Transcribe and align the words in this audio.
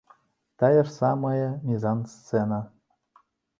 Тая 0.63 0.77
ж 0.77 0.85
самая 0.93 1.45
мізансцэна. 1.67 2.61